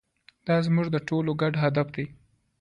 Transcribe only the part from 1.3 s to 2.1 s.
ګډ هدف دی.